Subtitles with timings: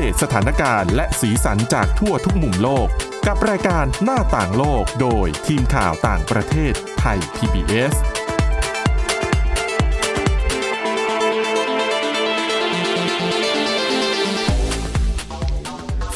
[0.00, 2.88] เดตสถานการณ์และสีสันจากทั่วทุกมุมโลก
[3.26, 7.94] กับรายการหน้าต่างโลกโดยทีมข่าวต่างประเทศไทย PBS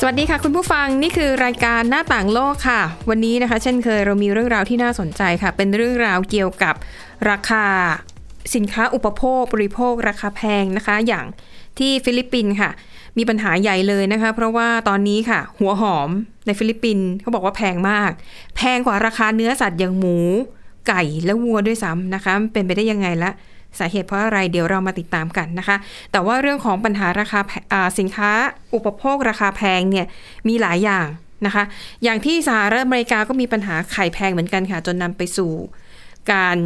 [0.00, 2.80] สวัสดีค่ะคุณผู้ฟังนี่คือรายการหน้าต่างโลกค่ะ
[3.10, 6.74] วันนี้นะคะ เช่นเคยเรามีเรื่องราวที่น่าสนใจค่ะ เป็นเรื่องราวเกี่ยวกับ
[7.30, 7.64] ราคา
[8.54, 11.26] สินค้าอุปโภคบริโภคราคาแพงนะคะ อย่าง
[11.78, 12.70] ที่ฟิลิปปินส์ค่ะ
[13.18, 16.10] มีปัญหาใหญ่เลยนะคะ เพราะว่าตอนนี้ค่ะ หัวหอม
[16.46, 18.10] ในฟิลิปปินส์เขาบอกว่าแพงมาก
[18.56, 20.16] แพงกว่าราคาเนื้อสัตว์อย่างหมู
[20.88, 23.30] ไก่และวัวด้วยซ้ำนะคะ เป็นไปได้ยังไงละ
[23.78, 25.76] สาเหตุเพราะอะไรเดี๋ยวเรามาติดตามกันนะคะ
[26.12, 27.40] แต่ว่าเรื่องของปัญหาราคา
[27.98, 28.30] สินค้า
[28.74, 30.06] อุปโภคราคาแพงเนี่ย
[30.48, 31.06] มีหลายอย่าง
[31.46, 31.64] นะคะ
[32.04, 35.50] อย่างที่สหรัฐอเมริกาก็มีปัญหาไข่แพงเหมือนกันค่ะ จนนำไปสู่
[36.32, 36.56] การ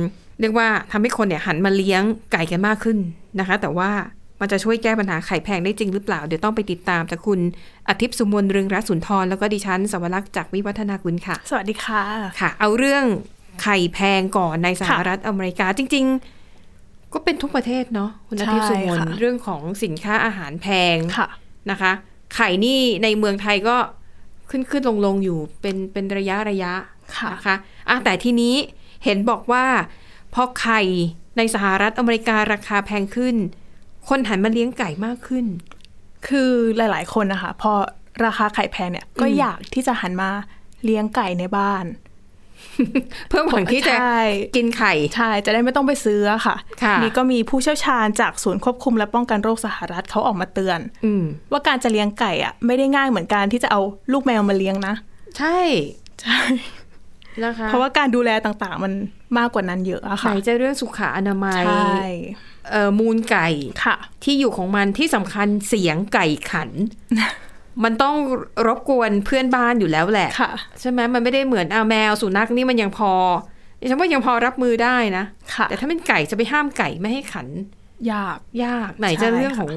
[0.40, 2.02] เรียกว่าทำให้คนเนี่ยหันมาเลี้ยง
[2.32, 2.98] ไก่กันมากขึ้น
[3.38, 3.90] นะคะ แต่ว่า
[4.40, 7.40] มันจะช่วยแก้ปัญหาไข่แพงได้จริงหรือเปล่า เดี๋ยวต้องไปติดตามจากคุณ
[7.88, 12.02] อาทิตย์สุมนเรืองรัตน์สุนทรแล้วก็ดิฉันสวรักษ์จากวิวัฒนาคุณค่ะ สวัสดีค่ะ
[12.40, 13.04] ค่ะ เอาเรื่อง
[13.62, 16.04] ไข่แพงก่อนในสหรัฐอเมริกาจริง
[16.60, 21.28] ๆ ก็เป็นทุกประเทศเนาะคุณอาทิตย์สุมนใช่ค่ะเรื่องของสินค้าอาหารแพงค่ะ
[21.70, 21.92] นะคะ
[22.34, 23.76] ไข่นี่ในเมืองไทยก็
[24.50, 26.72] ขึ้นขึ้นลงลงอยู่เป็นเป็นระยะระยะ
[27.16, 27.56] ค่ะนะคะ
[27.88, 28.54] อะแต่ทีนี้
[29.04, 29.64] เห็นบอกว่า
[30.34, 30.80] พอไข่
[31.36, 33.36] ในสหรัฐอเมริการาคาแพงขึ้น
[34.08, 35.46] คนหันมาเลี้ยงไก่มากขึ้น
[36.28, 37.72] คือหลาย ๆ คนนะคะ พอ
[38.24, 40.30] ราคาไข่แพงเนี่ย ก็อืมอยากที่จะหันมา
[40.84, 41.84] เลี้ยงไก่ในบ้าน
[43.28, 44.20] เพื่อหวังที่จะใช่
[44.56, 53.80] กินไข่ใช่จะได้ไม่ต้องไปซื้ออะค่ะค่ะนี่ก็มีผู้เชี่ยวชาญจากศูนย์ควบคุมและป้องกันโรคสหรัฐเขาออกมาเตือนอืมว่าการจะเลี้ยงไก่อะไม่ได้ง่ายเหมือนการที่จะเอา
[54.12, 54.94] ลูกแมวมาเลี้ยงนะ
[55.38, 55.58] ใช่
[56.22, 56.40] ใช่
[57.44, 58.92] นะคะเพราะว่าการดูแลต่างๆ มัน
[59.38, 62.10] มากกว่านั้นเยอะอะไหนค่ะจะเรื่องสุขอนามัยใช่เอ่
[62.55, 62.55] อ
[62.98, 63.48] มูลไก่
[63.84, 66.70] ค่ะที่อยู่ของมันที่สำคัญเสียงไก่ขัน
[67.84, 68.14] มันต้อง
[68.66, 70.50] รบกวนเพื่อนบ้านอยู่แล้วแหละค่ะ
[70.80, 73.12] ใช่ไหมมันไม่ได้เหมือนอาแมวสุนัขนี่มันยังพอ
[73.80, 75.24] ดิฉันว่ายังพอรับมือได้นะ
[75.54, 77.48] ค่ะแต่ถ้าเป็นไก่จะไปห้ามไก่ไม่ให้ขัน
[78.12, 79.72] ยากยากไหนใช่จะเรื่องค่ะของ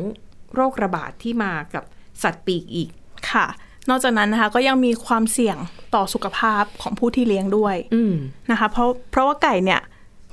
[0.55, 1.83] โรคระบาดที่มากับ
[2.23, 2.89] สัตว์ปีกอีก
[3.31, 3.45] ค่ะ
[3.89, 5.57] นอกจากนั้นนะคะก็ยังมีความเสี่ยง
[5.95, 8.13] ต่อสุขภาพของผู้ที่เลี้ยงด้วยอืม
[8.51, 9.81] นะคะเพราะเพราะว่าไก่เนี่ย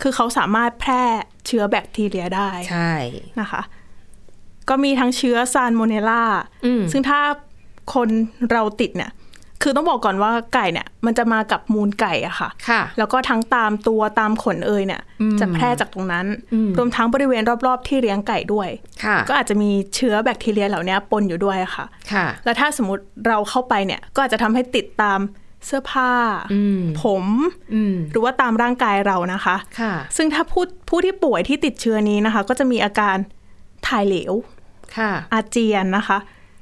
[0.02, 1.02] คือเขาสามารถแพร่
[1.46, 2.92] เชื้อแบคทีเรียได้ใช่
[3.40, 3.62] นะคะ
[4.68, 6.22] ก็มีทั้งเชื้อซานโมเนลล่า
[6.66, 7.20] อืมซึ่งถ้า
[7.94, 8.08] คน
[8.52, 9.12] เราติดเนี่ย
[9.62, 18.68] คือต้องบอกก่อนว่าไก่เนี่ย มันจะมากับมูลไก่อะค่ะค่ะ แล้วก็ทั้งตามตัวตามขนเอยเนี่ยอืมจะแพร่จากตรงนั้นอืมรวมทั้งบริเวณรอบๆ ที่เลี้ยงไก่ด้วย
[19.04, 25.18] ค่ะก็อาจจะมีเชื้อแบคทีเรียเหล่านี้ปนอยู่ด้วยอะค่ะค่ะ แล้วถ้าสมมติเราเข้าไปเนี่ย ก็อาจจะทำให้ติดตาม
[25.66, 26.12] เสื้อผ้า
[26.52, 27.24] อืมผม
[27.74, 33.16] อืมหรือว่าตามร่างกายเรานะคะค่ะซึ่งถ้าผู้ผู้ที่ป่วยที่ติดเชื้อนี้นะคะ ก็จะมีอาการ
[33.88, 34.32] ถ่ายเหลว
[34.96, 36.18] ค่ะอาเจียนนะคะ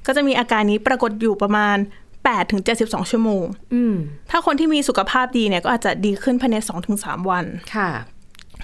[0.06, 1.76] ก็จะมีอาการนี้ปรากฏอยู่ประมาณ
[2.14, 3.44] 8ถึง72 ชั่วโมง
[3.74, 3.94] อืม
[4.30, 7.44] ถ้าคนที่มีสุขภาพดีเนี่ยก็อาจจะดีขึ้นภายใน2-3ถึง3วัน
[7.74, 7.90] ค่ะ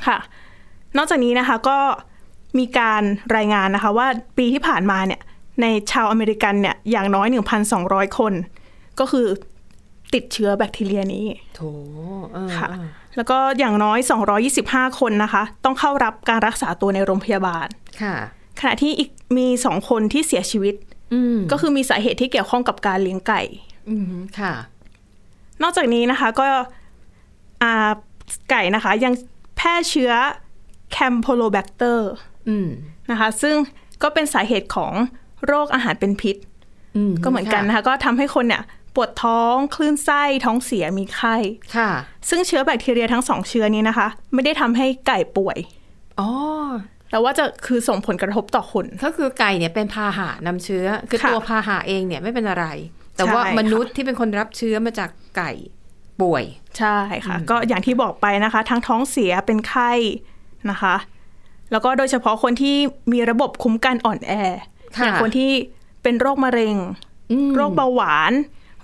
[0.07, 0.19] ค่ะ
[0.97, 1.79] นอกจากนี้นะคะก็
[2.59, 3.03] มีการ
[3.37, 4.07] รายงานนะคะ ว่า
[4.39, 5.21] ปีที่ผ่านมาเนี่ย
[5.63, 7.27] ในชาวอเมริกันเนี่ยอย่างน้อย
[7.73, 8.33] 1,200 คน
[9.01, 9.27] ก็คือ
[10.15, 11.27] ติดเชื้อแบคทีเรียนี้
[11.57, 11.61] โถ
[12.33, 13.99] เออค่ะเออแล้วก็อย่างน้อย
[14.49, 17.67] 225 คนนะคะ ต้องเข้ารับการรักษาตัวในโรงพยาบาล
[18.03, 18.15] ค่ะ
[18.61, 20.75] ขณะที่อีกมีสองคนที่เสียชีวิต
[21.15, 23.43] อืมก็คือมีสาเหตุที่เกี่ยวข้องกับการเลี้ยงไก่
[23.91, 24.05] อืม
[24.39, 24.53] ค่ะ
[25.63, 26.47] นอกจากนี้นะคะก็
[27.63, 27.91] อ่า
[28.51, 29.13] ไก่นะคะ ยัง
[29.57, 30.13] แพร่เชื้อ
[30.93, 32.11] Campylobacter
[32.49, 32.69] อืม
[33.11, 33.57] นะคะ ซึ่ง
[34.03, 34.93] ก็เป็นสาเหตุของ
[35.47, 36.37] โรคอาหารเป็นพิษ
[36.97, 38.63] อืมก็เหมือนกันนะคะ ก็ทำให้คนเนี่ย
[38.95, 41.37] ปวดท้องคลื่นไส้ท้องเสียมีไข้
[41.77, 41.91] ค่ะ
[42.29, 45.59] ซึ่งเชื้อแบคทีเรียทั้งสองเชื้อนี้นะคะ ไม่ได้ทำให้ไก่ป่วย
[46.21, 46.31] อ๋อ
[47.11, 52.67] แต่ว่าจะคือส่งผลกระทบต่อคนก็คือไก่เนี่ยเป็นพาหะนำเชื้อ คือค่ะตัวพาหะเองเนี่ยไม่เป็นอะไร
[53.17, 55.53] แต่ว่าใช่ค่ะมนุษย์ที่เป็นคนรับเชื้อมาจากไก่
[56.21, 56.45] ป่วย
[56.79, 59.93] ใช่ค่ะ ก็อย่างที่บอกไปนะคะ ทั้งท้องเสียเป็นไข้
[60.71, 60.95] นะคะ
[61.73, 62.77] แล้วก็โดยเฉพาะคนที่
[63.13, 64.33] มีระบบคุ้มกันอ่อนแอ
[64.97, 65.51] ค่ะอย่างคนที่
[66.03, 66.77] เป็นโรคมะเร็ง
[67.31, 68.33] อืมโรคเบาหวาน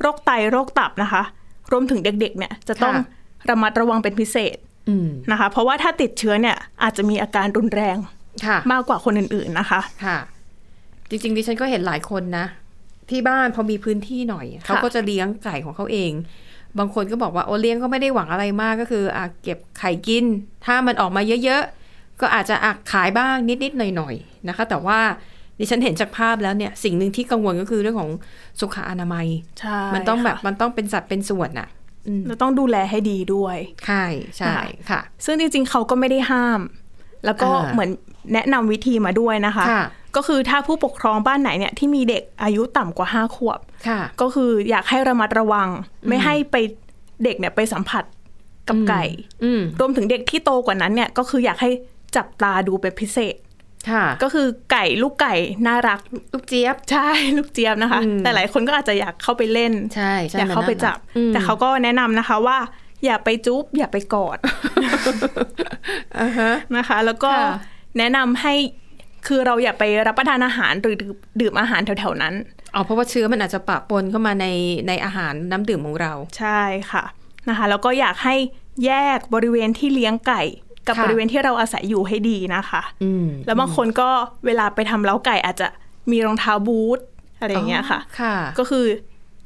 [0.01, 1.23] โรคไตโรคตับนะคะ
[1.73, 3.05] รวมถึงเด็กๆเนี่ยจะต้องค่ะ
[3.51, 4.57] ระมัดระวังเป็นพิเศษ
[4.89, 7.97] อืมนะคะ เพราะว่าถ้าติดเชื้อเนี่ยอาจจะมีอาการรุนแรง
[8.47, 10.19] ค่ะมากกว่าคนอื่นๆนะคะค่ะ
[11.09, 12.47] จริงๆดิฉันก็เห็นหลายคนนะ
[13.11, 16.13] ที่บ้านพอมีพื้นที่หน่อยเขาก็จะเลี้ยงไก่ของเขาเอง
[16.79, 20.25] บางคนก็บอกว่าโอเลี้ยงก็ไม่ได้หวังอะไรมากก็คืออะเก็บไข่กิน
[20.67, 25.01] ถ้ามันออกมาเยอะๆก็อาจจะอักขายบ้างนิดๆหน่อยๆนะคะ แต่ว่า
[25.59, 28.11] ดิฉันเห็นจากภาพแล้วเนี่ย สิ่งหนึ่งที่กังวลก็คือเรื่องของ
[28.61, 29.27] สุขอนามัย
[29.61, 31.69] ใช่ มันต้องแบบค่ะมันต้องเป็นสัตว์เป็นส่วนอะ
[32.07, 33.57] อืมเราต้องดูแลให้ดีด้วย
[33.87, 34.05] ใช่
[34.37, 34.55] ใช่
[34.91, 36.61] ค่ะ ซึ่งจริงๆ เขาก็ไม่ได้ห้าม
[37.25, 37.91] แล้วก็อ่าเหมือน
[38.35, 39.85] แนะนำวิธีมาด้วยนะคะค่ะ
[40.17, 45.69] ก็คือถ้าผู้ปกครองบ้านไหนเนี่ยที่มีเด็กอายุต่ำกว่าห้าขวบค่ะก็คืออยากให้ระมัดระวัง
[46.09, 46.57] ไม่ให้ไป
[47.25, 48.05] เด็กเนี่ยไปสัมผัส
[48.69, 49.05] กับไก่
[49.45, 51.71] อืมรวมถึงเด็กที่โตกว่านั้นเนี่ย ก็คืออยากให้
[52.17, 53.35] จับตาดูเป็นพิเศษ
[53.91, 55.35] ค่ะ ก็คือไก่ลูกไก่
[55.67, 56.01] น่ารัก
[56.33, 62.59] ลูกเจี๊ยบใช่ลูกเจี๊ยบนะคะอืมแต่หลายคนก็อาจจะอยากเข้าไปเล่นใช่ใช่อยากเข้าไปจับอืมแต่เขาก็แนะนำนะคะว่า
[63.05, 64.39] อย่าไปจุ๊บอย่าไปกอด
[66.21, 67.55] อ่าฮะนะคะ แล้วก็ค่ะ
[67.99, 68.55] แนะนำให้
[69.27, 72.35] คือเราอย่าไปรับประทานอาหารหรือดื่มดื่มอาหารแถวๆนั้น
[72.75, 74.47] อ๋อเพราะว่าเชื้อมันอาจจะปะปนเข้ามาใน
[74.89, 76.61] ในอาหารน้ำดื่มของเรา ใช่
[76.91, 77.05] ค่ะ
[77.49, 78.37] นะคะ แล้วก็อยากให้
[78.87, 80.43] แยกบริเวณที่เลี้ยงไก่
[80.87, 84.09] กับค่ะบริเวณที่เราอาศัยอยู่ให้ดีนะคะอืมแล้วบางคนก็
[84.47, 85.69] เวลาไปทำเล้าไก่อาจจะ
[86.11, 87.01] มีรองเท้าบูท
[87.41, 88.85] อะไรอย่างเงี้ยค่ะค่ะก็คือ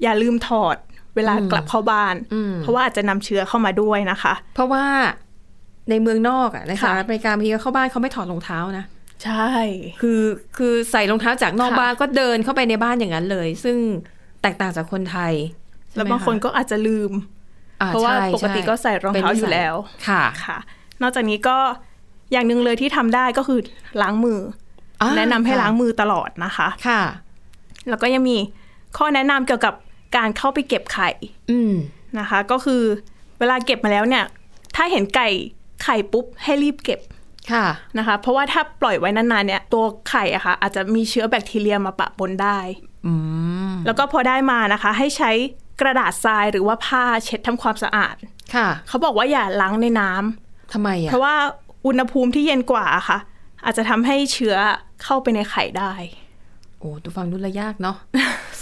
[0.02, 0.76] อย่าลืมถอด
[1.16, 4.84] เวลากลับเข้าบ้านอืมเพราะว่าอาจจะนำเชื้อเข้ามาด้วยนะคะ เพราะว่า
[5.90, 8.84] ในเมืองนอกอะในสหค่ะรัฐอเมริกาบางทีเข้าบ้านเขาไม่ถอดรองเท้านะ
[9.24, 9.50] ใช่
[10.00, 10.22] คือ
[10.56, 13.76] คือใส่รองเท้าจากนอกค่ะบ้านก็เดินเข้าไปในบ้านอย่างนั้นเลย ซึ่ง
[14.42, 15.32] แตกต่างจากคนไทย
[15.90, 17.10] ใช่ไหมแล้วบางคนก็อาจจะลืม
[17.80, 19.74] อ่เพราะว่าใช่ปกติใช่ก็ใส่รองเท้าป็นนิอยู่สัแล้ว
[20.08, 20.58] ค่ะค่ะ
[21.02, 21.56] นอกจากนี้ก็
[22.32, 23.60] อย่างหนึ่งเลยที่ทำได้ก็คือ
[24.02, 24.38] ล้างมือ
[25.00, 27.02] ออ่าแนะนำให้ค่ะล้างมือตลอดนะคะ ค่ะ
[27.88, 28.36] แล้วก็ยังมี
[28.96, 29.74] ข้อแนะนำเกี่ยวกับ
[30.16, 31.10] การเข้าไปเก็บไข่
[31.50, 31.74] อืม
[32.18, 32.82] นะคะ ก็คือ
[33.38, 34.24] เวลาเก็บมาแล้วเนี่ย
[34.76, 35.28] ถ้าเห็นไก่
[35.82, 37.00] ไข่ปุ๊บให้รีบเก็บ
[37.52, 37.66] ค่ะ
[37.98, 42.58] นะคะ เพราะว่าถ้าปล่อยไว้นานๆเนี่ย ตัวไข่อะค่ะ อาจจะมีเชื้อแบคทีเรียมาปะปนได้
[43.06, 43.12] อื
[43.70, 45.30] มแล้วก็พอได้มานะคะ ให้ใช้
[45.80, 48.16] กระดาษทรายหรือว่าผ้าเช็ดทำความสะอาด
[48.54, 51.36] ค่ะ เขาบอกว่าอย่าล้างในน้ำ ทำไมอะเพราะว่า
[51.86, 53.18] อุณหภูมิที่เย็นกว่าค่ะ
[53.64, 54.56] อาจจะทำให้เชื้อ
[55.02, 55.92] เข้าไปในไข่ได้
[56.78, 57.96] โอ้ดูฟังดูแลยากเนาะ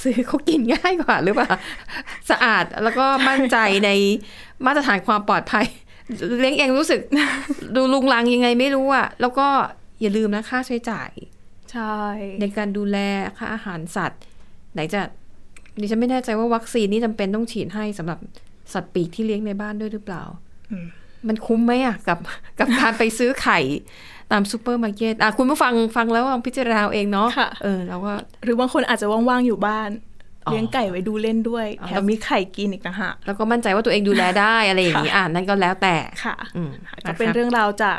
[0.01, 1.51] ซื้อเขากินง่ายกว่าหรือเปล่า
[2.31, 3.91] สะอาดแล้วก็มั่นใจใน
[4.67, 5.67] มาตรฐานความปลอดภัย
[6.41, 7.01] เลี้ยงเองรู้สึก
[7.77, 9.49] ดูลุงลังยังไงไม่รู้อะแล้วก็
[10.01, 11.11] อย่าลืมนะค่าใช้จ่าย
[11.73, 11.97] ใช่
[12.41, 12.99] ในการดูแล
[13.39, 14.23] ค่าอาหารสัตว์
[14.73, 15.01] ไหนจะ
[15.81, 18.19] ดิฉันไม่แน่ใจว่าวัคซีนนี่จำเป็นต้องฉีดให้สำหรับ
[18.73, 20.23] สัตว์ปีกที่เลี้ยงในบ้านด้วยหรือเปล่า
[21.29, 22.19] มันคุ้มไหมอะกับ
[22.59, 23.59] กับการไปซื้อไข่
[24.33, 28.13] ตามซูเปอร์มาร์เก็ตอะคุณผู้ฟังฟังแล้วลองพิจารณาเอาเองเนาะค่ะเออแล้วก็
[28.45, 29.91] หรือบางคนอาจจะว่างๆอยู่บ้าน
[30.47, 36.71] อ๋อเลี้ยงไก่ไว้ดูเล่นด้วยอ๋อแถมมีไข่กินอีกต่างหากแล้วก็มั่นใจว่าตัวเองดูแลได้อะไรอย่างนี้ค่ะอ่านั่นก็แล้วแต่ค่ะอืม
[37.09, 37.99] ก็เป็นนะคะเรื่องราวจาก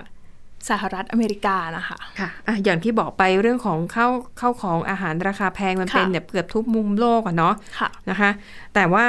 [0.69, 8.30] สหรัฐอเมริกานะคะค่ะอะอย่างที่บอกไปเรื่องของข้าวข้าวของอาหารราคาแพงมันค่ะเป็นแบบเกือบทุกมุมโลกอะเนาะค่ะนะคะ
[8.75, 9.06] แต่ว่า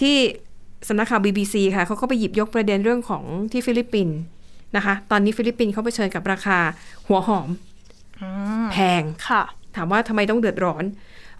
[0.00, 0.16] ที่
[0.88, 4.16] สำนักข่าว BBC ค่ะเขาก็ไปหยิบยกประเด็นเรื่องของที่ฟิลิปปินส์
[4.76, 6.58] นะคะ ตอนนี้ฟิลิปปินส์เขาเผชิญกับราคา
[7.06, 7.48] หัวหอม
[8.72, 9.42] แพงค่ะ
[9.76, 10.84] ถามว่าทำไมต้องเดือดร้อน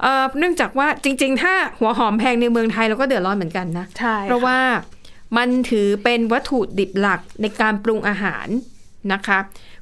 [0.03, 4.59] เอ่อเนื่องจากว่าจริง ๆ ถ้าหัวหอมแพงในเมืองไทยเราก็เดือดร้อนเหมือนกันนะใช่เพราะว่า
[5.37, 8.47] มันถือเป็นวัตถุดิบหลักในการปรุงอาหาร
[9.13, 9.39] นะคะ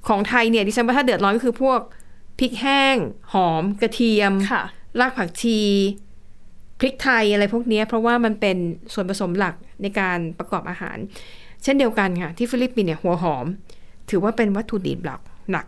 [0.08, 1.80] ของไทยเนี่ยดิฉันว่าถ้าเดือดร้อนก็คือพวก
[2.38, 2.96] พริกแห้ง
[3.32, 4.62] หอม กระเทียมค่ะ
[5.00, 5.66] รากผักชี
[6.84, 8.56] ริกไทยอะไรพวกเนี้ยเพราะว่ามันเป็น
[8.94, 10.96] ส่วนผสมหลักในการประกอบอาหาร
[11.62, 13.46] เช่นเดียวกันค่ะที่ฟิลิปปินส์เนี่ยหัวหอม
[14.10, 15.20] ถือว่าเป็นวัตถุดิบหลัก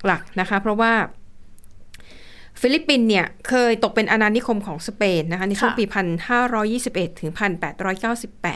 [0.07, 0.93] หลักๆนะคะ เพราะว่า
[2.61, 5.85] ฟิลิปปินส์เนี่ยเคยตกเป็นอาณานิคมของสเปนนะคะในช่วงค่ะปี
[6.53, 7.31] 1521 ถึง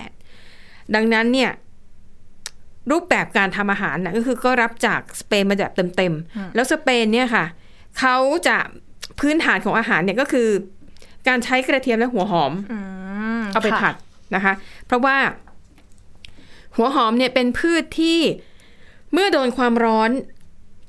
[0.04, 1.50] 1898 ดังนั้นเนี่ย
[2.90, 7.44] รูปแบบการทำอาหารนะก็คือก็รับจากสเปนมาแบบเต็มๆ แล้วสเปนเนี่ยค่ะ
[7.98, 8.16] เขา
[8.48, 8.58] จะ
[9.20, 10.48] พื้นฐานของอาหารเนี่ยก็คือ
[11.28, 12.78] การใช้กระเทียมและหัวหอมอื
[13.40, 13.94] มเอาไปค่ะผัด
[14.34, 14.52] นะคะ
[14.86, 15.16] เพราะว่า
[16.76, 18.18] หัวหอมเนี่ยเป็นพืชที่
[19.12, 20.10] เมื่อโดนความร้อน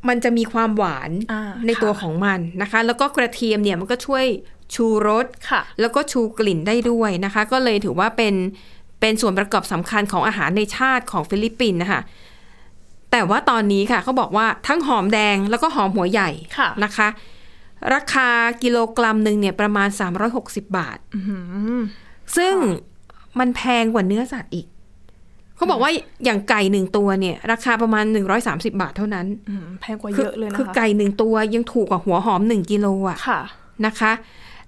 [0.10, 4.26] มันจะมีความหวานอ่าในตัวค่ะของมันนะคะ แล้วก็กระเทียมเนี่ยมันก็ช่วย
[4.76, 8.36] ชูรสค่ะแล้วก็ชูกลิ่นได้ด้วยนะคะ ก็เลยถือว่าเป็น
[9.00, 12.02] เป็นส่วนประกอบสำคัญของอาหารในชาติของฟิลิปปินส์นะคะ
[13.12, 17.08] แต่ว่าตอนนี้ค่ะเขาบอกว่าทั้งหอมแดงแล้วก็หอมหัวใหญ่ค่ะนะคะ
[17.94, 18.30] ราคา
[18.64, 19.90] กิโลกรัมหนึ่งเนี่ยประมาณ
[20.32, 21.20] 360 บาทอื
[21.80, 21.82] ม
[22.38, 22.54] ซึ่ง
[23.40, 24.68] มันแพงกว่าเนื้อสัตว์อีก
[25.56, 25.92] เขาบอกว่า
[26.26, 28.06] อย่างไก่หนึ่งตัวเนี่ย ราคาประมาณ
[28.42, 33.42] 130 บาทเท่านั้นอืมแพงกว่าเยอะเลยนะคะ คือไก่หนึ่งตัวยังถูกกว่าหัวหอมหนึ่งกิโลอะค่ะ
[33.86, 34.12] นะคะ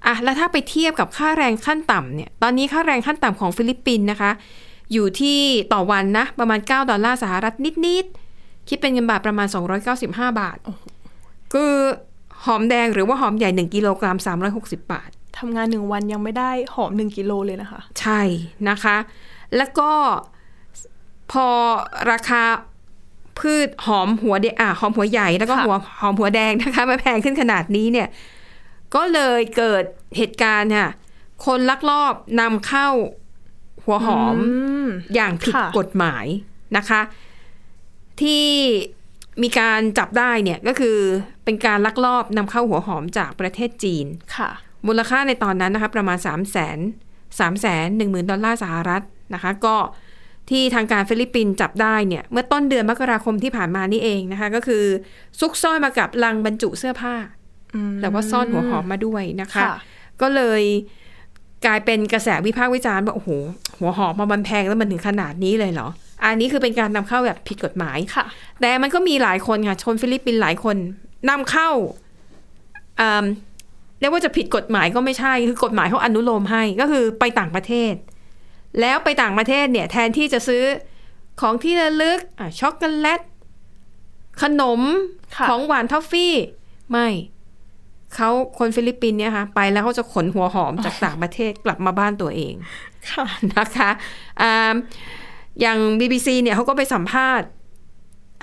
[0.05, 4.32] อะแล้วถ้าไปเทียบกับค่าแรงขั้นต่ำเนี่ย ตอนนี้ค่าแรงขั้นต่ำของฟิลิปปินส์นะคะ
[4.93, 5.39] อยู่ที่
[5.74, 7.53] ต่อวันนะ ประมาณ 9 ดอลลาร์สหรัฐ
[7.88, 9.48] นิดๆ คิดเป็นเงินบาทประมาณ
[9.93, 10.58] 295 บาท
[11.53, 11.74] คือ
[12.45, 14.17] หอมแดงหรือว่าหอมใหญ่ 1 กิโลกรัม
[14.53, 18.21] 360 บาททำงานหนึ่งวันยังไม่ได้หอมหนึ่งกิโลเลยนะคะ ใช่
[18.69, 18.97] นะคะ
[19.57, 19.91] แล้วก็
[21.31, 21.47] พอ
[22.12, 22.43] ราคา
[23.39, 28.07] พืชหอมหัวเดอะหอมหัวใหญ่แล้วก็ค่ะหัวหอมหัวแดงนะคะมาแพงขึ้นขนาดนี้เนี่ย
[28.95, 29.83] ก็เลยเกิด
[30.17, 30.89] เหตุการณ์ค่ะ
[31.45, 32.88] คนลักลอบนำเข้า
[33.83, 34.38] หัวหอม
[34.85, 34.85] ม
[35.15, 36.25] อย่างผิดค่ะกฎหมาย
[36.77, 37.01] นะคะ
[38.21, 38.47] ที่
[39.41, 40.97] มีการจับได้เนี่ยก็คือ
[41.45, 44.05] เป็นการลักลอบนำเข้าหัวหอมจากประเทศจีน
[44.37, 44.49] ค่ะ
[44.87, 46.75] มูลค่าในตอนนั้นนะคะประมาณ3 0 0 0 0
[47.39, 47.49] 0 3
[47.99, 49.01] 1 0 0 0 0 ดอลลาร์สหรัฐ
[49.33, 49.75] นะคะ ก็
[50.49, 54.83] ที่ทางการฟิลิปปินส์จับได้เนี่ยเมื่อต้นเดือนมกราคมที่ผ่านมานี่เองนะคะ ก็คือ
[55.39, 57.15] ซุกซ่อนมากับลังบรรจุเสื้อผ้า
[58.01, 59.73] แต่ว่าซ่อนหัวหอมมาด้วยนะคะค่ะ
[60.21, 60.63] ก็เลย
[61.65, 63.29] กลายเป็นกระแสวิพากษ์วิจารณ์ว่าโอ้โห
[63.79, 65.87] หัวหอมมามันแพงแล้วมันถึงขนาดนี้เลยเหรอ
[66.23, 68.25] อันนี้คือเป็นการนำเข้าแบบผิดกฎหมายค่ะ
[68.61, 70.77] แต่มันก็มีหลายคนค่ะ ชนฟิลิปปินส์หลายคน
[71.29, 71.69] นำเข้า
[72.99, 73.25] อ่า
[73.99, 77.93] เรียกว่าจะผิดกฎหมายก็ไม่ใช่ คือกฎหมายเขาอนุโลมให้ก็คือไปต่างประเทศ
[78.79, 80.63] แล้วไปต่างประเทศเนี่ยแทนที่จะซื้อ
[81.41, 83.21] ของที่ระลึกอะช็อกโกแลต
[84.41, 84.81] ขนม
[85.35, 86.33] ค่ะของหวานทอฟฟี่
[86.91, 87.07] ไม่
[88.15, 92.53] เขาคนฟิลิปปินส์เนี่ยค่ะ ไปแล้วเขาจะขนหัวหอมจากต่างประเทศกลับมาบ้านตัวเอง
[93.09, 93.25] ค่ะ
[93.55, 93.89] นะคะ
[95.55, 97.48] อ่าอย่าง BBC เนี่ยเขาก็ไปสัมภาษณ์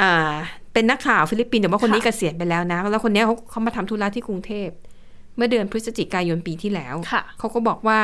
[0.02, 0.32] อ่า
[0.72, 4.68] เป็นนักข่าวฟิลิปปินส์แต่ว่าคนนี้ค่ะเกษียณไปแล้วนะ แล้วคนเนี้ยเขาเขามาทำธุระที่กรุงเทพ
[5.36, 8.00] เมื่อเดือนพฤศจิกายนปีที่แล้วค่ะเขาก็บอกว่า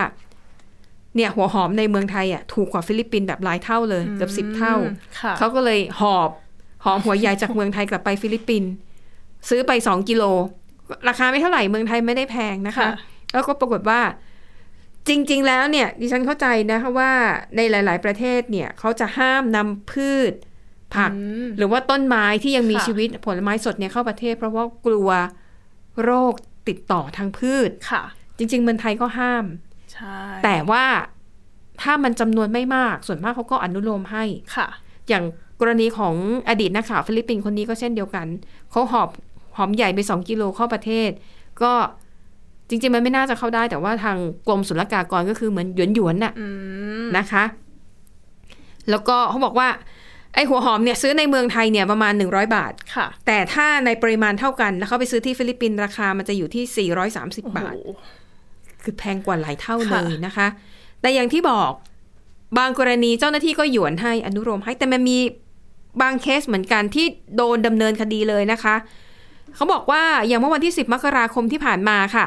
[1.17, 4.75] เนี่ย หัวหอมในเมืองไทยอะถูกกว่าฟิลิปปินส์แบบหลายเท่าเลยเกือบสิบเท่า
[5.21, 6.31] ค่ะเขาก็เลยหอบ
[6.85, 8.71] หอมหัวใหญ่จากเมืองไทยกลับไปฟิลิปปินส์
[9.49, 10.23] ซื้อไปสองกิโล
[11.09, 12.91] ราคาไม่เท่าไหร่เมืองไทยไม่ได้แพงนะคะค่ะ
[13.33, 14.01] แล้วก็ปรากฏว่า
[15.09, 17.13] จริง ๆ แล้วเนี่ยดิฉันเข้าใจนะคะว่า
[17.57, 20.33] ในหลาย ๆ ประเทศเนี่ยเขาจะห้ามนำพืช
[20.95, 25.11] ผักอืมหรือว่าต้นไม้ที่ยังมีค่ะชีวิตผลไม้สดเนี่ยเข้าประเทศ เพราะว่ากลัว
[26.03, 26.33] โรค
[26.69, 28.03] ติดต่อทางพืชค่ะ
[28.39, 29.45] จริง ๆ เมืองไทยก็ห้าม
[29.93, 30.85] ใช่แต่ว่า
[31.83, 34.25] ถ้ามันจำนวนไม่มากส่วนมากเขาก็อนุโลมให้
[34.57, 34.69] ค่ะ
[35.09, 35.25] อย่าง
[35.61, 36.15] กรณีของ
[36.49, 38.27] อดีตนักข่าวฟิลิปปินส์คนนี้ก็เช่นเดียวกัน
[38.71, 39.09] เขาหอบ
[39.57, 41.11] หอมใหญ่ไปสองกิโลเข้าประเทศ
[41.63, 41.73] ก็
[42.69, 44.17] จริง ๆ มันไม่น่าจะเข้าได้ แต่ว่าทาง
[44.49, 46.47] กรมศุลกากรก็คือเหมือนหยวนหยวนๆน่ะอื
[47.03, 47.45] มนะคะ
[48.91, 49.69] แล้วก็เขาบอกว่า
[50.35, 58.01] ไอ้หัวหอมเนี่ยซื้อในเมืองไทยเนี่ยประมาณ 100 บาทค่ะ แต่ถ้าในปริมาณเท่ากัน แล้วเขาไปซื้อที่ฟิลิปปินส์ราคามันจะอยู่ที่ 430 บาทโอ้โห
[58.83, 60.47] คือแพงกว่าหลายเท่าค่ะเลยนะคะ
[61.01, 61.71] แต่อย่างที่บอก
[62.59, 65.19] บางกรณีเจ้าหน้าที่ก็หยวนให้อนุโลมให้แต่มันมี
[66.03, 67.07] บางเคสเหมือนกันที่
[67.37, 68.75] โดนดำเนินคดีเลยนะคะ
[69.55, 72.27] เขาบอกว่าอย่างเมื่อวันที่ 10 มกราคมที่ผ่านมาค่ะ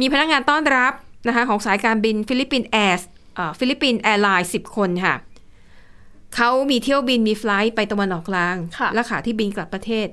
[0.00, 0.92] มีพนักงานต้อนรับ
[1.28, 3.08] นะคะของสายการบินฟิลิปปินส์แอร์
[3.58, 5.14] ฟิลิปปินส์แอร์ไลน์10คนค่ะ
[6.36, 10.08] เขามีเที่ยวบินมี flight ไปตะวันออกกลางค่ะและขาที่บินกลับประเทศ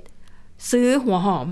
[0.72, 1.48] ซื้อหัวหอม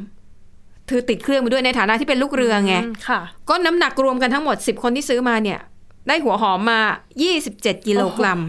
[0.89, 5.59] คือติดเครื่องมาด้วยในฐานะที่เป็นลูกเรือไงค่ะก็น้ำหนักรวมกันทั้งหมด10คนที่ซื้อมาเนี่ย
[6.07, 6.79] ได้หัวหอมมา
[7.33, 8.39] 27กิโลกรัม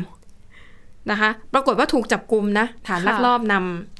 [1.10, 3.93] นะคะ ปรากฏว่าถูกจับกุมนะ ฐานค่ะลักลอบนำอืม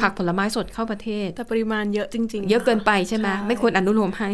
[0.00, 4.28] ผักผลไม้สดเข้าประเทศ แต่ปริมาณเยอะจริง ๆ เยอะเกินไปใช่ไหมใช่ไม่ควรอนุโลมให้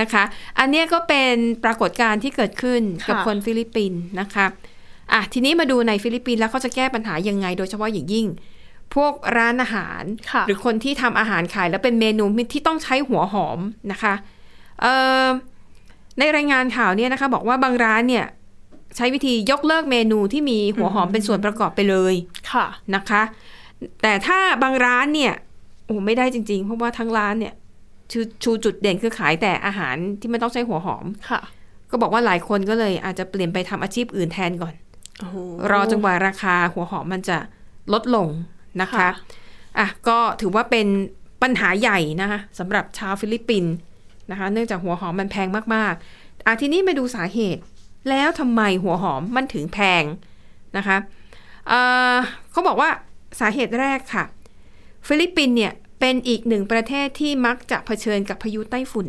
[0.00, 0.24] นะคะ
[0.58, 4.46] อันเนี้ยก็เป็นปรากฏการณ์ที่เกิดขึ้นกับคนฟิลิปปินส์นะคะ
[5.12, 8.26] อะทีนี้มาดูในฟิลิปปินส์แล้วเขาจะแก้ปัญหายังไง โดยเฉพาะอย่างยิ่ง
[8.94, 10.02] พวกร้านอาหาร
[10.32, 13.58] ค่ะหรือคนที่ทำอาหารขายแล้วเป็นเมนูที่ต้องใช้หัวหอม
[13.92, 14.14] นะคะ
[14.80, 15.26] เอ่อ
[16.18, 18.26] ในรายงานข่าวเนี่ยนะคะ บอกว่าบางร้านเนี่ย
[18.96, 22.14] ใช้วิธียกเลิกเมนูที่มีหัวหอมเป็นส่วนประกอบไปเลย
[22.52, 23.22] ค่ะนะคะ
[24.02, 25.32] แต่ถ้าบางร้านเนี่ย
[25.86, 27.54] โอ้ไม่ได้จริง ๆ เพราะว่าทั้งร้านเนี่ย
[28.12, 31.40] ชูชูจุดเด่นคือขายแต่อาหารที่ไม่ต้องใช้หัวหอมค่ะ
[31.90, 34.74] ก็บอกว่าหลายคนก็เลยอาจจะเปลี่ยนไปทำอาชีพอื่นแทนก่อน
[35.18, 35.36] โอ้โห
[35.70, 37.38] รอจนกว่าราคาหัวหอมมันจะ
[37.92, 38.28] ลดลง
[38.82, 39.10] นะคะค่ะ
[39.78, 40.86] อะก็ถือว่าเป็น
[41.42, 43.72] ปัญหาใหญ่นะคะสำหรับชาวฟิลิปปินส์
[44.30, 47.62] นะคะ เนื่องจากหัวหอมมันแพงมากๆอะทีนี้มาดูสาเหตุ
[48.08, 50.04] แล้วทำไมหัวหอมมันถึงแพง
[50.76, 50.96] นะคะ
[51.68, 51.80] เอ่
[52.12, 52.14] อ
[52.50, 52.90] เขาบอกว่า
[53.40, 54.24] สาเหตุแรกค่ะ
[55.06, 59.08] ฟิลิปปินส์เนี่ยเป็นอีกหนึ่งประเทศที่มักจะเผชิญกับพายุไต้ฝุ่น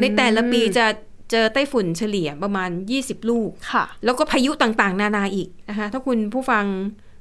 [0.00, 0.86] ในแต่ละปีจะ
[1.30, 2.70] เจอไต้ฝุ่นเฉลี่ยประมาณ
[3.00, 6.64] 20 ลูกค่ะ แล้วก็พายุต่างๆ นานาอีกนะคะถ้าคุณผู้ฟัง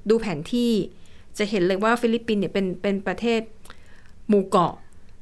[0.09, 0.71] ดูแผนที่
[1.37, 3.41] จะเห็นเลยว่าฟิลิปปินส์เนี่ยเป็นเป็นประเทศ
[4.29, 4.73] หมู่เกาะ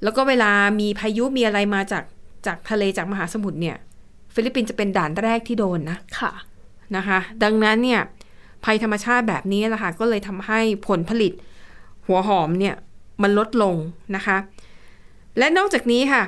[0.04, 2.04] แล้วก็เวลามีพายุมีอะไรมาจาก
[2.46, 3.78] จากทะเลจากมหาสมุทรเนี่ย
[4.38, 6.32] ฟิลิปปินส์จะเป็นด่านแรกที่โดนนะค่ะ
[6.96, 8.02] นะคะ ดังนั้นเนี่ย
[8.66, 11.32] ภัยธรรมชาติแบบนี้แหละค่ะก็เลยทำให้ผลผลิต
[12.08, 12.76] หัวหอมเนี่ย
[13.22, 13.76] มันลดลง
[14.16, 14.38] นะคะ
[15.38, 16.24] และนอกจากนี้ค่ะ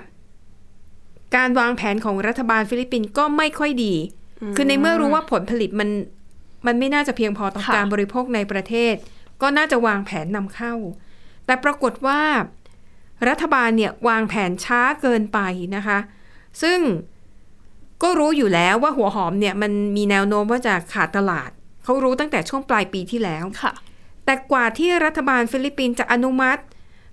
[1.36, 3.94] การวางแผนของรัฐบาลฟิลิปปินส์ก็ไม่ค่อยดี
[4.56, 5.90] คือในเมื่อรู้ว่าผลผลิตมัน
[6.68, 8.94] มันไม่น่าจะเพียงพอต่อค่ะการบริโภคในประเทศ
[9.42, 10.74] ก็น่าจะวางแผนนำเข้า
[11.46, 12.22] แต่ปรากฏว่า
[13.30, 15.40] รัฐบาลเนี่ยวางแผนช้าเกินไป
[15.76, 16.00] นะคะ
[16.62, 16.80] ซึ่ง
[18.04, 21.50] ก็รู้อยู่แล้วว่าหัวหอมเนี่ยมันมีแนวโน้มว่าจะขาดตลาด
[21.84, 23.72] เขารู้ตั้งแต่ช่วงปลายปีที่แล้วค่ะ
[24.26, 26.62] แต่กว่าที่รัฐบาลฟิลิปปินส์จะอนุมัติ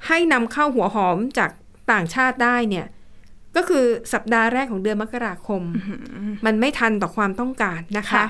[0.07, 1.51] ให้นำเข้าหัวหอมจาก
[1.93, 2.87] ต่างชาติได้เนี่ย
[3.57, 5.63] ก็คือสัปดาห์แรกของเดือนมกราคม
[6.47, 8.27] มันไม่ทันต่อความต้องการนะคะค่ะ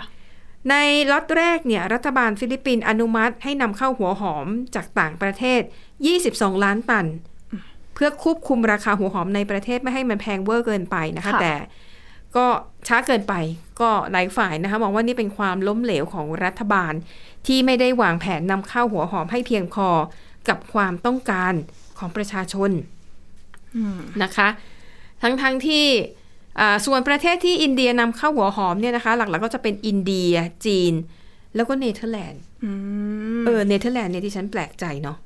[0.70, 0.75] ใน
[1.12, 5.60] ล็อตแรกเนี่ยรัฐบาลฟิลิปปินส์อนุมัติให้นำเข้าหัวหอมจากต่างประเทศ
[6.12, 7.06] 22 ล้านตัน
[7.94, 11.54] เพื่อควบคุมราคาหัวหอมในประเทศไม่ให้มันแพงเวอร์เกินไปนะคะค่ะแต่
[12.36, 12.46] ก็
[12.88, 13.34] ช้าเกินไป
[13.80, 16.92] ก็หลายฝ่ายนะคะมองว่านี่เป็นความล้มเหลวของรัฐบาล
[17.46, 19.88] ที่ไม่ได้วางแผนนำเข้าหัวหอมให้เพียงพอ
[20.48, 21.54] กับความต้องการ
[21.98, 22.70] ของประชาชน
[24.22, 24.48] นะคะ
[25.22, 25.84] ทั้งทั้งๆที่
[26.60, 30.34] อ่าส่วนประเทศที่อินเดียนำเข้าหัวหอมเนี่ยนะคะ หลักๆก็จะเป็นอินเดีย
[30.66, 30.92] จีน
[31.54, 32.70] แล้วก็เนเธอร์แลนด์อื
[33.40, 35.16] มเออเนเธอร์แลนด์เนี่ยที่ฉันแปลกใจเนาะ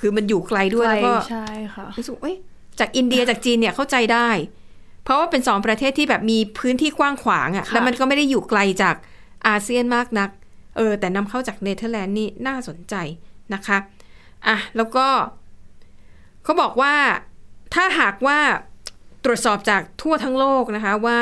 [0.00, 2.36] คือมันอยู่ไกลด้วยแล้วก็ใช่ค่ะรู้สึกเอ้ย
[2.80, 4.28] จากอินเดียจากจีนเนี่ยเข้าใจได้
[5.04, 8.96] เพราะว่าเป็นสองประเทศที่แบบมีพื้นที่กว้างขวางอะ่ะค่ะ แล้วมันก็ไม่ได้อยู่ไกลจาก
[9.48, 10.30] อาเซียนมากนัก
[10.76, 12.94] เออ แต่นำเข้าจากเนเธอร์แลนด์นี่น่าสนใจ
[13.54, 13.78] นะคะ
[14.46, 15.06] อะ แล้วก็
[16.44, 16.94] เขาบอกว่า
[17.74, 18.38] ถ้าหากว่า
[19.24, 21.18] ตรวจสอบจากทั่วทั้งโลกนะคะว่า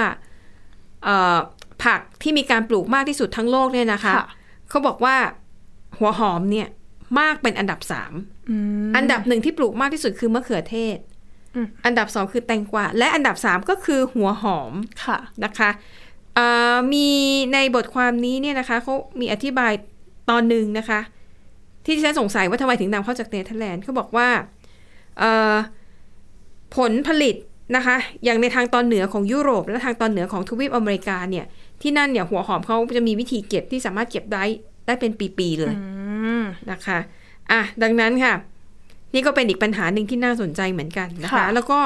[1.05, 1.39] เอ่อ
[1.85, 4.27] ผักที่มีการปลูกมากที่สุดทั้งโลกเนี่ยนะคะค่ะ
[4.69, 5.17] เขาบอกว่า
[5.99, 6.69] หัวหอมเนี่ย
[7.21, 8.13] มากเป็นอันดับสาม
[8.51, 8.57] อื
[8.89, 10.99] มอันดับหนึ่งที่ปลูกมากที่สุดคือมะเขือเทศ
[11.55, 14.73] อืมอันดับสองคือแตงกวาและอันดับสามก็คือหัวหอม
[15.05, 15.71] ค่ะนะคะ
[16.39, 17.09] อ่ามี
[17.53, 19.73] ในบทความนี้เนี่ยนะคะเขามีอธิบาย
[20.31, 21.01] ตอนหนึ่งนะคะ
[21.85, 24.29] ที่ที่ฉันสงสัยว่าทำไมถึงนำเข้าจากเนเธอร์แลนด์เขาบอกว่า
[25.19, 25.55] เอ่อ
[26.77, 27.37] ผลผลิต
[27.77, 31.47] นะคะอย่างในทางตอนเหนือของยุโรป และทางตอนเหนือของทวีปอเมริกาเนี่ย
[31.83, 34.45] ที่นั่นเนี่ยหัวหอมเขาจะมีวิธีเก็บที่สามารถเก็บได้
[34.87, 35.83] ได้เป็นปี ๆ เลยอื
[36.41, 36.99] มนะคะ
[37.51, 38.33] อะดังนั้นค่ะ
[39.15, 41.79] นี่ก็เป็นอีกปัญหาหนึ่งที่น่าสนใจเหมือนกันนะคะค่ะแล้วก็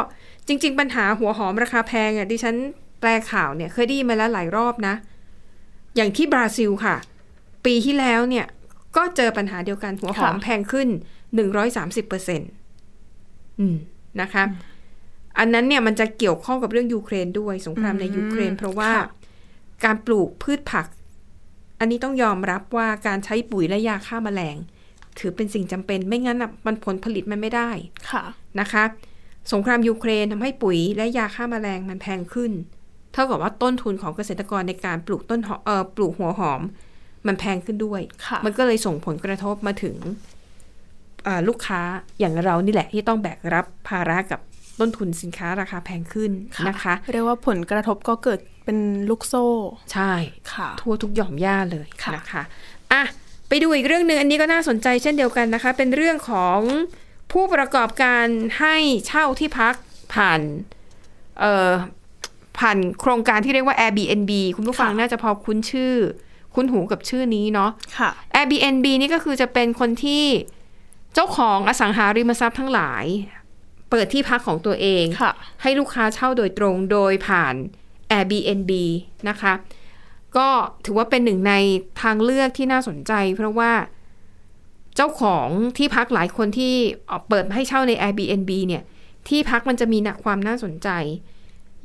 [0.47, 2.57] จริง ๆ ปัญหาหัวหอมราคาแพงอะดิฉัน
[3.01, 4.95] แปลข่าวเนี่ยเคยได้ยินมาแล้วหลายรอบนะ
[5.97, 6.97] อย่างที่บราซิลค่ะ
[7.65, 8.47] ปีที่แล้วเนี่ย
[8.97, 10.89] ก็เจอปัญหาเดียวกันหัวหอมค่ะแพงขึ้น
[11.35, 12.51] หนึ่งร้อยสามสิบเปอร์เซ็นต์
[13.59, 13.77] อืม
[14.21, 14.45] นะคะ
[15.39, 19.07] อันนั้นเนี่ยมันจะเกี่ยวข้องกับเรื่องยูเครนด้วยสงครามในยูเครน เพราะว่าค่ะ
[19.85, 20.87] การปลูกพืชผัก
[21.81, 24.57] อันนี้ต้องยอมรับว่าการใช้ปุ๋ยและยาฆ่าแมลง
[25.19, 27.71] ถือเป็นสิ่งจำเป็นไม่งั้นน่ะมันผลผลิตมันไม่ได้
[28.11, 28.25] ค่ะ
[28.61, 28.85] นะคะ
[29.53, 32.53] สงครามยูเครนทำให้ปุ๋ยและยาฆ่าแมลงมันแพงขึ้น
[33.13, 36.61] เท่ากับว่าต้นทุนของเกษตรกรในการปลูกต้นหอมเอ่อปลูกหัวหอม
[37.27, 39.97] มันแพงขึ้นด้วยค่ะมันก็เลยส่งผลกระทบมาถึง
[41.27, 41.81] อ่าลูกค้า
[42.19, 44.41] อย่างเรานี่แหละที่ต้องแบกรับภาระกับ
[44.81, 46.31] ต้นทุนสินค้าราคาแพงขึ้น
[46.69, 48.79] นะคะ เรียกว่าผลกระทบก็เกิดเป็น
[49.11, 49.47] ลูกโซ่
[49.93, 50.13] ใช่
[50.53, 52.43] ค่ะ ทั่วทุกหย่อมย่าเลยค่ะนะคะ
[52.93, 53.03] อะ
[53.49, 56.61] ไปดูอีกเรื่องหนึ่งอันนี้ก็น่าสนใจเช่นเดียวกันนะคะ เป็นเรื่องของ
[57.33, 58.27] ผู้ประกอบการ
[58.61, 59.75] ให้เช่าที่พัก
[60.15, 60.41] ผ่าน
[61.41, 61.71] เอ่อ
[62.59, 65.95] ผ่านโครงการที่เรียกว่า Airbnb คุณผู้ฟังน่าจะพอคุ้นชื่อ
[66.55, 70.25] คุ้นหูกับชื่อนี้เนาะค่ะ Airbnb นี่ก็คือจะเป็นคนที่
[71.15, 73.05] เจ้าของอสังหาริมทรัพย์ทั้งหลาย
[73.91, 75.33] เปิดที่พักของตัวเองค่ะ
[75.63, 77.55] ให้ลูกค้าเช่าโดยตรงโดยผ่าน
[78.13, 78.73] Airbnb
[79.29, 79.53] นะคะ
[80.39, 80.49] ก็
[80.85, 81.55] ถือว่าเป็นหนึ่งใน
[82.03, 83.73] ทางเลือกที่น่าสนใจ เพราะว่า
[84.97, 86.75] เจ้าของที่พักหลายคนที่
[87.29, 88.83] เปิดให้เช่าใน Airbnb เนี่ย
[89.29, 90.89] ที่พักมันจะมีนะความน่าสนใจ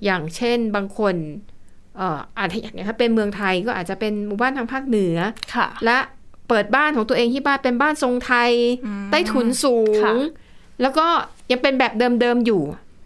[0.04, 1.16] อย่างเช่นบางคน
[1.98, 5.18] เอ่ออาจจะอย่างถ้าเป็นเมืองไทยก็อาจจะเป็นหมู่บ้านทางภาคเหนือ
[5.56, 5.98] ค่ะและ
[6.48, 8.52] เปิดบ้านของตัวเองที่บ้านเป็นบ้านทรงไทย
[8.86, 10.14] อืมใต้ถุนสูงค่ะ
[10.82, 11.08] แล้วก็
[11.52, 12.62] ยังเป็นแบบเดิมๆอยู่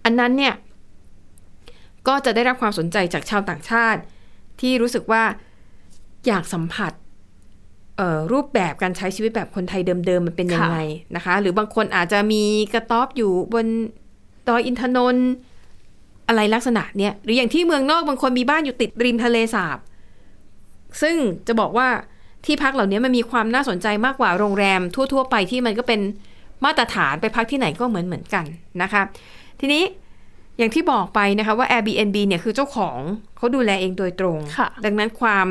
[0.06, 0.54] อันนั้นเนี่ย
[2.08, 4.02] ก็จะได้รับความสนใจจากชาวต่างชาติ
[4.62, 5.24] ที่รู้สึกว่า
[6.28, 6.94] อยากสัมผัส
[7.98, 10.78] เอ่อรูปแบบการใช้ชีวิตแบบคนไทยเดิมๆมันเป็นยังไง
[11.16, 13.66] นะคะ หรือบางคนอาจจะมีกระต๊อบอยู่บน
[14.48, 15.30] ดอยอินทนนท์
[16.28, 19.80] อะไรลักษณะเนี้ยหรืออย่างที่เมืองนอกบางคนมีบ้านอยู่ติดริมทะเลสาบ
[21.02, 21.16] ซึ่ง
[21.48, 21.88] จะบอกว่า
[22.46, 26.02] ที่พักเหล่านี้มันมีความน่าสนใจมากกว่าโรงแรมทั่ว ๆ ไปที่มันก็เป็น
[26.66, 28.46] มาตรฐานไปพักที่ไหนก็เหมือนเหมือนกัน
[28.82, 29.02] นะคะ
[29.60, 29.84] ทีนี้
[30.58, 32.98] อย่างที่บอกไปนะคะว่า Airbnb เนี่ยคือเจ้าของ
[33.38, 35.48] เขาดูแลเองโดยตรงค่ะดังนั้นความ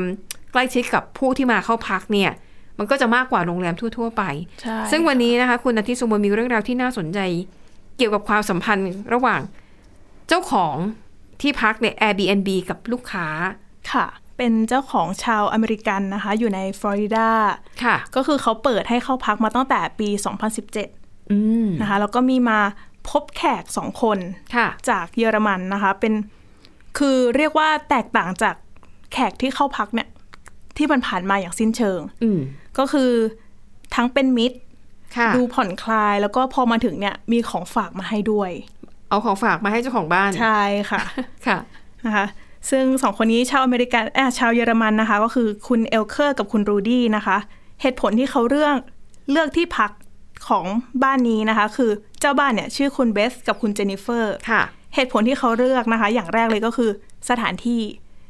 [0.51, 2.31] ใกล้ชิดกับผู้ที่มาเข้าพักเนี่ย
[2.79, 4.23] มันก็จะมากกว่าโรงแรมทั่ว ๆ ไป
[4.61, 7.19] ใช่ซึ่งวันนี้นะคะ คุณอาทิตย์สุโมมีเรื่องราวที่น่าสนใจ
[7.97, 9.41] เกี่ยวกับความสัมพันธ์ระหว่าง
[10.27, 10.75] เจ้าของ
[11.41, 13.27] ที่พักใน Airbnb กับลูกค้า
[13.91, 14.05] ค่ะ
[14.37, 17.29] เป็นเจ้าของชาวอเมริกันนะคะ อยู่ในฟลอริดา
[17.83, 20.09] ค่ะ ก็คือเขาเปิดให้เข้าพักมาตั้งแต่ปี
[20.69, 22.59] 2017อืมนะคะแล้วก็มีมา
[23.09, 24.19] พบแขกสองคน
[24.55, 26.13] ค่ะจากเยอรมันนะคะ เป็น
[26.97, 28.55] คือเรียกว่าแตกต่างจาก
[29.13, 30.07] แขกที่เข้าพักเนี่ย
[30.77, 32.39] ที่มันผ่านมาอย่างสิ้นเชิงอืม
[32.77, 33.11] ก็คือ
[33.95, 34.57] ทั้งเป็นมิตร
[35.17, 38.51] ค่ะดูผ่อนคลายแล้วก็พอมาถึงเนี่ย มีของฝากมาให้ด้วย
[39.09, 41.01] เอาของฝากมาให้เจ้าของบ้าน ใช่ค่ะ
[41.47, 41.57] ค่ะ
[42.05, 42.25] นะคะ
[42.69, 47.37] ซึ่งสองคนนี้ชาวอเมริกันเอ่อชาวเยอรมันนะคะ ก็คือคุณเอลเคอร์กับคุณรูดี้นะคะ
[47.81, 48.77] เหตุผลที่เขาเลือก
[49.31, 49.91] เลือกที่พัก
[50.47, 50.65] ของ
[51.03, 54.61] บ้านนี้นะคะ คือเจ้าบ้านเนี่ยชื่อคุณเบสกับคุณเจนนิเฟอร์ค่ะ
[54.95, 56.89] เหตุผลที่เขาเลือกนะคะ อย่างแรกเลยก็คือ
[57.29, 57.81] สถานที่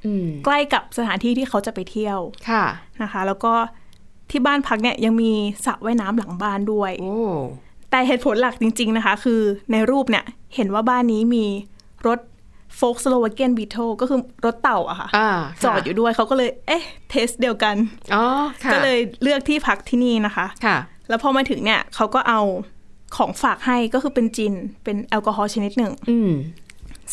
[0.05, 2.65] อืมใกล้กับสถานที่ที่เขาจะไปเที่ยวค่ะ
[3.01, 3.53] นะคะ แล้วก็
[4.31, 5.31] ที่บ้านพักเนี่ยยังมี
[5.65, 7.19] สระว่ายน้ำหลังบ้านด้วยโอ้
[7.91, 11.45] แต่เหตุผลหลักจริง ๆนะคะ คือในรูปเนี่ยเห็นว่าบ้านนี้มี
[12.07, 12.19] รถ
[12.79, 15.29] Volkswagen Beetle ก็คือรถเต่าอะค่ะอ่า
[15.63, 17.75] จอดอยู่ด้วยเขาก็เลย เอ๊ะ taste เดียวกัน
[18.13, 18.23] อ๋อ
[18.63, 20.77] ค่ะก็เลยเลือกที่พักที่นี่นะคะค่ะ
[21.09, 22.41] แล้วพอมาถึงเนี่ยเขาก็เอา
[23.15, 26.31] ของฝากให้ก็คือเป็นจิน เป็นแอลกอฮอล์ชนิดหนึ่งอืม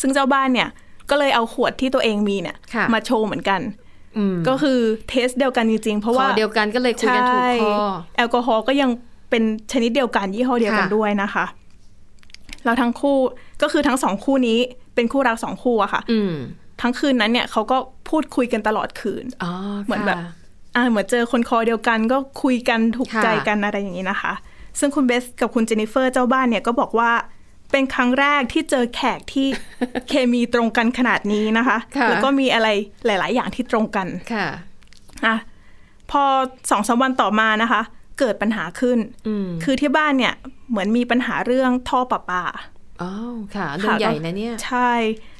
[0.01, 0.69] ซึ่งเจ้าบ้านเนี่ย
[1.09, 3.61] ก็เลยเอาขวดที่ตัวเองมีเนี่ยค่ะมาโชว์เหมือนกัน
[4.17, 4.79] อืมก็คือ
[5.09, 7.73] taste เดียวกันจริงๆ เพราะคว่าอเดียวกันก็เลยคุยกันถูกคอ
[8.17, 8.89] แอลกอฮอล์ก็ยัง
[9.29, 11.45] เป็นชนิดเดียวกันยี่ห้อเดียวกันค่ะด้วยนะคะ
[12.65, 13.17] แล้วทั้งคู่
[13.61, 14.59] ก็คือทั้งสองคู่นี้
[14.95, 16.33] เป็นคู่รักสองคู่อะค่ะอืม
[16.81, 17.77] ทั้งคืนนั้นเนี่ยเขาก็
[18.09, 19.51] พูดคุยกันตลอดคืนอ๋อ
[19.83, 20.31] เหมือนแบบค่ะ
[20.75, 24.33] อ่าเหมือนเจอคนคอเดียวกันก็คุยกันถูกค่ะใจกันอะไรอย่างนี้นะคะ
[24.79, 27.11] ซึ่งคุณเบสกับคุณเจนนิเฟอร์เจ้าบ้านเนี่ยก็บอกว่า
[27.71, 29.47] เป็นครั้งแรกที่เจอแขกที่
[30.09, 32.67] เคมีตรงกันขนาดนี้นะคะค่ะแล้วก็มีอะไร
[33.05, 34.47] หลาย ๆ อย่างที่ตรงกันค่ะ
[35.25, 35.35] อะ
[36.11, 36.23] พอ
[36.71, 37.81] สองสามวันต่อมานะคะ
[38.19, 40.33] เกิดปัญหาขึ้นอืมคือที่บ้านเนี่ย
[40.69, 42.43] เหมือนมีปัญหาเรื่องท่อประปา
[43.01, 43.11] อ๋อ
[43.55, 44.91] ค่ะเรื่องใหญ่นะเนี่ยใช่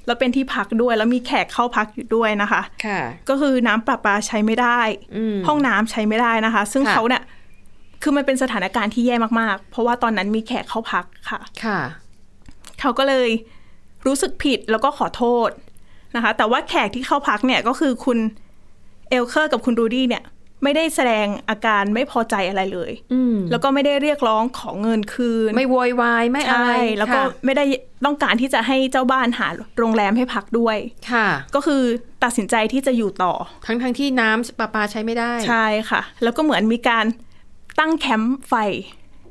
[0.06, 4.80] แล้วเป็นที่พักด้วยแล้วมีแขกเข้าพักอยู่ด้วยนะคะ ค่ะ ก็คือน้ำประปาใช้ไม่ได้
[5.18, 7.24] อืมห้องน้ำใช้ไม่ได้นะคะ ซึ่งค่ะเขาเนี่ย
[8.04, 11.80] คือมันเป็นสถานการณ์ที่แย่มากๆ เพราะว่าตอนนั้นมีแขกเข้าพักค่ะ ค่ะ
[12.80, 13.30] เขาก็เลย
[14.08, 15.50] รู้สึกผิดแล้วก็ขอโทษ
[16.16, 18.18] นะคะ แต่ว่าแขกที่เข้าพักเนี่ยก็คือคุณ
[19.10, 20.24] เอลเคอร์กับคุณรูดี้เนี่ย
[20.64, 27.64] ไม่ได้แสดงอาการไม่พอใจอะไรเลยอืมแล้วก็ไม่ได้เรียกร้องขอเงินคืน ไม่โวยวายไม่อะไรใช่แล้วก็ค่ะไม่ได้
[28.06, 29.48] ต้องการที่จะให้เจ้าบ้านหา
[29.80, 30.78] โรงแรมให้พักด้วย
[31.12, 31.82] ค่ะ ก็คือ
[32.24, 33.34] ตัดสินใจที่จะอยู่ต่อ
[33.68, 37.06] ทั้งทั้งที่น้ำประปาใช้ไม่ได้ ใช่ค่ะ แล้วก็เหมือนมีการ
[37.80, 38.54] ตั้งแคมป์ไฟ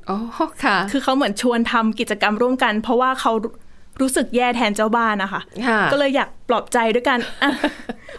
[0.08, 0.18] อ๋อ
[0.64, 3.32] ค่ะ คือเขาเหมือนชวนทำกิจกรรมร่วมกัน เพราะว่าเขา
[4.00, 7.50] รู้สึกแย่แทนเจ้าบ้านนะคะค่ะก็เลยอยากปลอบใจด้วยกันอะ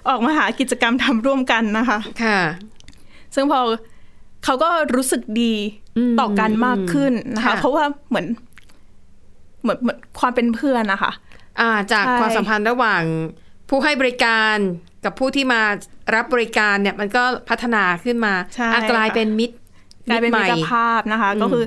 [0.10, 2.40] ออกมาหากิจกรรมทำร่วมกันนะคะ ค่ะ
[3.36, 3.60] ซึ่งพอ
[4.46, 5.54] เขาก็รู้สึกดี
[5.98, 8.28] อืมต่อกันมากขึ้นนะคะค่ะเพราะว่าเหมือน
[9.62, 11.12] เหมือนเหมือนความเป็นเพื่อนนะคะ
[11.60, 13.04] อ่า จากใช่ความสัมพันธ์ระหว่าง
[13.70, 14.58] ผู้ให้บริการ
[15.06, 15.62] กับผู้ที่มา
[16.16, 19.56] รับบริการเนี่ย มันก็พัฒนาขึ้นมาใช่อะกลายค่ะเป็นมิตร
[20.10, 21.66] กลายเป็นใหมิม่ตรภาพนะคะอืมก็คือ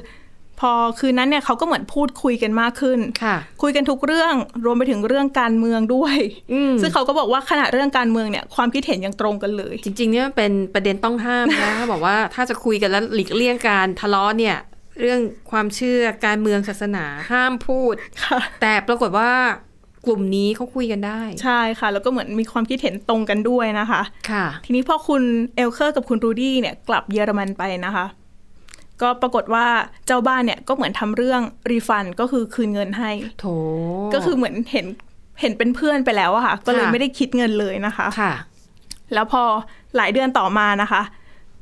[0.61, 6.17] พอคืนนั้นเนี่ยเขาก็เหมือนพูดคุยกันมากขึ้นค่ะ คุยกันทุกเรื่องรวมไปถึงเรื่องการเมืองด้วย
[6.53, 14.57] อืมซึ่งเขาก็บอกว่าขณะเรื่องการเมืองเนี่ยความคิดเห็นยังตรงกันเลย จริง ๆ เนี่ยมันเป็นประเด็นต้องห้ามนะเขาบอกว่าถ้าจะคุยกันแล้วหลีกเลี่ยงการทะเลาะเนี่ย
[15.01, 15.21] เรื่อง
[15.51, 17.95] ความเชื่อการเมืองศาสนาห้ามพูด
[18.25, 19.31] ค่ะแต่ปรากฏว่า
[20.07, 25.23] กลุ่มนี้เขาคุยกันได้ ใช่ค่ะ แล้วก็เหมือนมีความคิดเห็นตรงกันด้วยนะคะ ค่ะ ทีนี้พอคุณ
[25.57, 28.07] เอลเคอร์กับคุณรูดี้เนี่ยกลับเยอรมันไปนะคะ
[29.03, 29.67] ก็ปรากฏว่า
[30.07, 33.47] เจ้าบ้านเนี่ยก็เหมือนทำเรื่อง refund ก็คือคืนเงินให้โถ
[34.15, 34.87] ก็คือเหมือนเห็น
[35.41, 38.33] เห็นเป็นเพื่อนไปแล้วอะค่ะ ก็เลยค่ะไม่ได้คิดเงินเลยนะคะค่ะ
[39.15, 39.43] แล้วพอ
[39.97, 41.03] หลายเดือนต่อมานะคะ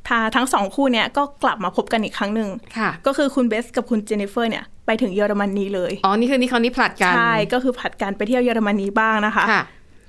[0.09, 9.63] ทาทั้งสองคู่เนี่ยก็กลับมาพบกันอีกครั้งหนึ่งค่ะก็คือคุณเบสกับคุณเจนนิเฟอร์เนี่ยไปถึงเยอรมนีเลย อ๋อ นี่คือนี่คราวนี้ผลัดกัน ใช่ ก็คือผลัดกันไปเที่ยวเยอรมนีบ้างนะคะค่ะ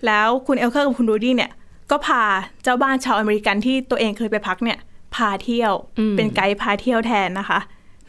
[0.07, 1.51] แล้วคุณเอลเคอร์กับคุณรูดี้เนี่ย
[1.91, 2.23] ก็พา
[2.63, 4.77] เจ้าบ้านชาวอเมริกันที่ตัวเองเคยไปพักเนี่ย
[5.15, 7.59] พาเที่ยวอืมเป็นไกด์พาเที่ยวแทนนะคะ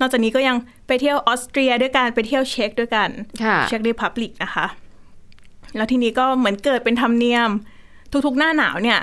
[0.00, 3.08] นอกจากนี้ก็ยังไปเที่ยวออสเตรียด้วยกันไปเที่ยวเช็กด้วยกัน
[3.42, 4.66] ค่ะ Czech Republic นะคะ
[5.76, 7.50] แล้วทีนี้ก็เหมือนเกิดเป็นธรรมเนียม
[8.26, 9.00] ทุกๆหน้าหนาวเนี่ย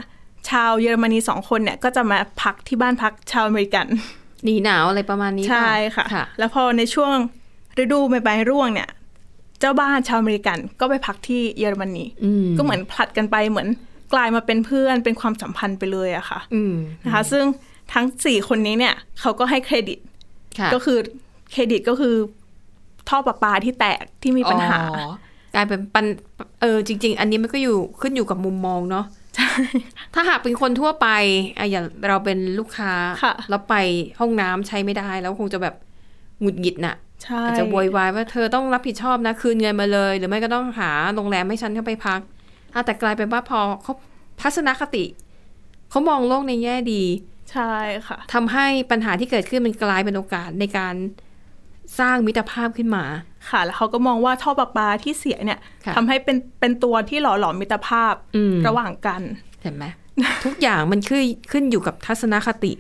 [0.50, 3.88] ชาวเยอรมนีสองคนเนี่ย ก็จะมาพักที่บ้านพักชาวอเมริกัน
[4.44, 7.16] หนีหนาวอะไรประมาณนี้ใช่ป่ค่ะค่ะแล้วพอในช่วง
[7.84, 8.90] ฤดูใบไม้ร่วงเนี่ย
[9.60, 13.68] เจ้าบ้านชาวอเมริกันก็ไปพักที่เยอรมนีอืมก็เหมือนผลัดกันไปเหมือน
[14.14, 16.74] กลายมาเป็นเพื่อนเป็นความสัมพันธ์ไปเลยอะค่ะอืม
[17.06, 17.46] นะคะ ซึ่ง
[17.94, 20.00] ทั้งสี่คนนี้เนี่ยเขาก็ให้เครดิต
[20.60, 20.98] ค่ะก็คือ
[21.52, 22.16] เครดิตก็คือ
[23.10, 25.10] ท่อประปาที่แตกที่มีปัญหาอ๋อ
[25.56, 26.06] กลายเป็นปัญ
[26.62, 29.06] เออจริง ๆ อันนี้มันก็อยู่ขึ้นอยู่กับมุมมองเนาะ
[30.14, 31.08] ถ้าหากเป็นคนทั่วไป
[31.58, 33.76] อะอย่างเราเป็นลูกค้าค่ะแล้วไป
[34.20, 35.76] ห้องน้ำใช้ไม่ได้ แล้วคงจะแบบ
[36.42, 42.20] หงุดหงิดน่ะใช่อาจจะโวยวายว่าเธอต้องรับผิดชอบนะคืนเงินมาเลย หรือไม่ก็ต้องหาโรงแรมให้ฉันเข้าไปพัก
[42.74, 43.94] อะแต่กลายเป็นว่าพอเขา
[44.42, 45.06] ทัศนคติ
[45.90, 47.04] เขามองโลกในแง่ดี
[47.54, 47.74] ใช่
[48.08, 50.96] ค่ะทำให้ปัญหาที่เกิดขึ้นมันกลายเป็นโอกาสในการ
[52.00, 53.04] สร้างมิตรภาพขึ้นมา
[53.50, 59.22] ค่ะ แล้วเขาก็มองว่าท่อประปาที่เสียเนี่ยค่ะทำให้เป็นเป็นตัวที่หล่อหลอมมิตรภาพอืมระหว่างกัน
[59.62, 59.86] เห็นไหม
[60.46, 62.74] ทุกอย่างมันขึ้นขึ้นอยู่กับทัศนคติ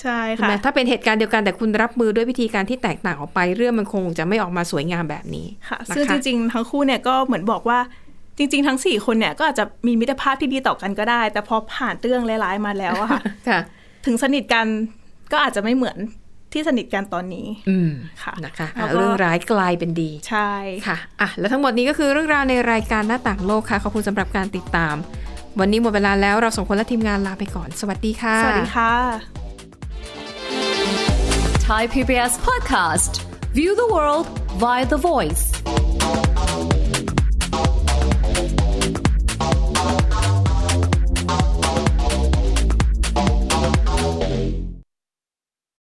[0.00, 7.78] ใช่ใช่ค่ะไหมถ้าเป็นเหตุการณ์เดียวกันแต่คุณรับมือด้วยวิธีการที่แตกต่างออกไป เรื่องมันคงจะไม่ออกมาสวยงามแบบนี้ค่ะนะคะซึ่งจริงๆ ทั้งคู่เนี่ยก็เหมือนบอกว่า
[8.38, 13.60] จริง ๆ ทั้งสี่คนเนี่ยก็อาจจะมีมิตรภาพที่ดีต่อกันก็ได้ แต่พอผ่านเรื่องร้ายๆมาแล้วอะค่ะค่ะ
[14.06, 14.66] ถึงสนิทกัน
[15.32, 15.98] ก็อาจจะไม่เหมือน
[16.52, 17.90] ที่สนิทกันตอนนี้ อืม
[18.22, 20.52] ค่ะนะคะแล้วอะก็เรื่องร้ายกลายเป็นดี ใช่
[20.86, 24.96] ค่ะอะแล้วทั้งหมดนี้ก็คือเรื่องราวในรายการหน้าต่างโลกค่ะ ขอบคุณสำหรับการติดตาม
[25.60, 28.94] วันนี้หมดเวลาแล้วเราสองคนและทีมงานลาไปก่อน สวัสดีค่ะ สวัสดีค่ะ
[31.66, 33.12] Thai PBS podcast.
[33.58, 34.26] View the world
[34.62, 35.44] via the voice.